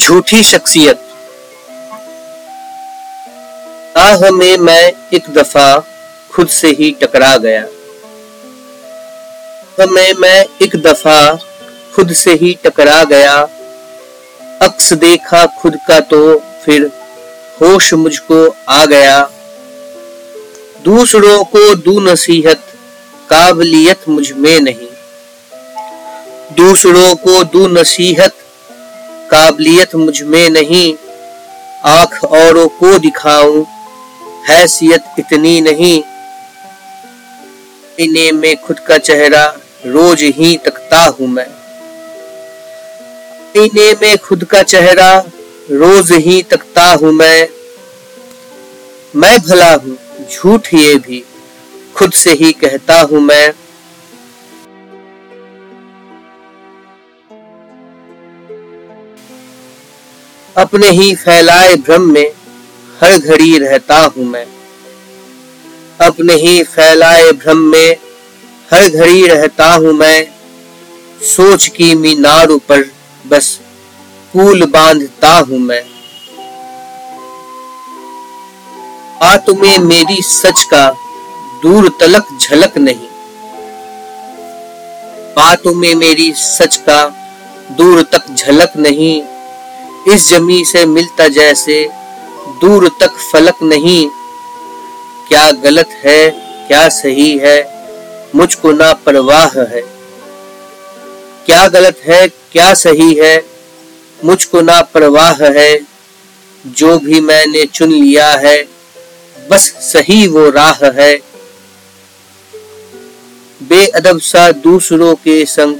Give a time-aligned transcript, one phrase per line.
[0.00, 0.98] झूठी शख्सियत।
[3.96, 5.84] आह में मैं एक दफ़ा
[6.32, 7.62] खुद से ही टकरा गया।
[9.80, 11.38] हमें मैं एक दफ़ा
[11.94, 13.34] खुद से ही टकरा गया।
[14.62, 16.90] अक्स देखा खुद का तो फिर
[17.60, 19.30] होश मुझको आ गया।
[20.84, 22.60] दूसरों को दू नसीहत,
[23.30, 24.88] काबलियत मुझमें नहीं।
[26.56, 28.34] दूसरों को दू नसीहत
[29.30, 30.94] काबिलियत मुझमें नहीं।
[31.84, 33.66] आँख औरों को दिखाऊँ,
[34.48, 36.02] हैसियत इतनी नहीं।
[37.98, 39.44] इन्हें में खुद का चेहरा
[39.86, 41.46] रोज ही तकता हूँ मैं।
[43.56, 45.18] इन्हें में खुद का चेहरा
[45.70, 47.48] रोज ही तकता हूँ मैं।
[49.16, 49.96] मैं भला हूँ,
[50.30, 51.24] झूठ ये भी
[51.96, 53.52] खुद से ही कहता हूँ मैं।
[60.58, 62.32] अपने ही फैलाए भ्रम में
[63.00, 64.46] हर घड़ी रहता हूँ मैं।
[66.00, 67.96] अपने ही फैलाए भ्रम में
[68.72, 70.26] हर घड़ी रहता हूँ मैं।
[71.22, 72.84] सोच की मीनारों पर
[73.26, 73.60] बस
[74.32, 75.82] पुल बांधता हूँ मैं।
[79.22, 80.90] आ तुम्हें मेरी सच का
[81.62, 83.08] दूर तलक झलक नहीं।
[85.36, 87.08] बातों में मेरी सच का
[87.70, 89.35] दूर तक झलक नहीं।
[90.14, 91.88] इस जमी से मिलता जैसे
[92.60, 94.08] दूर तक फलक नहीं।
[95.28, 96.30] क्या गलत है,
[96.68, 97.58] क्या सही है,
[98.34, 99.80] मुझको ना परवाह है।
[101.46, 103.44] क्या गलत है, क्या सही है,
[104.24, 105.80] मुझको ना परवाह है।
[106.66, 108.62] जो भी मैंने चुन लिया है,
[109.50, 109.62] बस
[109.92, 111.16] सही वो राह है।
[113.62, 115.76] बेअदब सा दूसरों के संग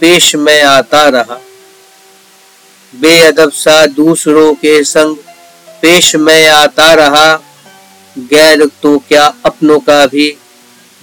[0.00, 1.40] पेश में आता रहा।
[3.00, 5.16] बेअदब सा दूसरों के संग
[5.82, 7.34] पेश में आता रहा।
[8.18, 10.36] गैर तो क्या अपनों का भी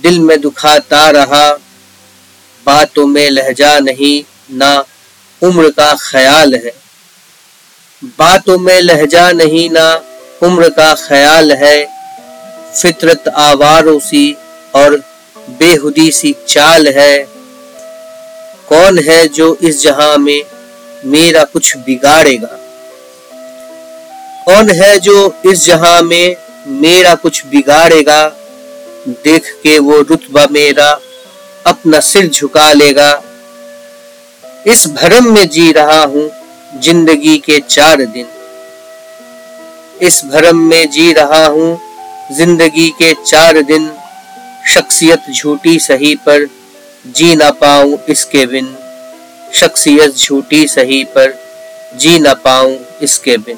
[0.02, 1.53] दिल में दुखाता रहा।
[2.66, 4.85] बातों में लहजा नहीं, ना
[5.41, 6.73] उम्र का ख्याल है।
[8.03, 10.03] बातों में लहजा नहीं, ना
[10.44, 11.85] उम्र का ख्याल है।
[12.81, 14.35] फितरत आवारों सी
[14.75, 15.03] और
[15.50, 17.28] बेहुदी सी चाल है।
[18.69, 20.41] कौन है जो इस जहाँ में
[21.06, 22.58] मेरा कुछ बिगाड़ेगा।
[24.46, 26.36] कौन है जो इस जहाँ में
[26.68, 28.22] मेरा कुछ बिगाड़ेगा?
[29.24, 30.90] देख के वो रुतबा मेरा
[31.68, 33.12] अपना सिर झुका लेगा।
[34.68, 36.30] इस भरम में जी रहा हूँ
[36.81, 38.28] ज़िंदगी के चार दिन।
[40.02, 41.80] इस भरम में जी रहा हूँ
[42.31, 43.91] ज़िंदगी के चार दिन।
[44.74, 46.47] शख्सियत झूठी सही पर
[47.06, 48.75] जी ना पाऊँ इसके बिन।
[49.53, 51.34] शख्सियत झूठी सही पर
[52.00, 53.58] जी ना पाऊँ इसके बिन।